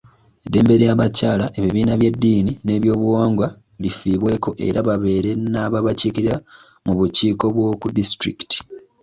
Eddembe 0.45 0.75
ly’abakyala, 0.81 1.45
ebibiina 1.57 1.93
by’eddini 1.99 2.53
n’ebyobuwangwa 2.65 3.47
lifiibweko 3.81 4.49
era 4.67 4.79
babeere 4.87 5.29
n’ababakiikirira 5.51 6.35
mu 6.85 6.93
bukiiko 6.97 7.45
bw’oku 7.55 7.85
disitulikiti. 7.97 8.57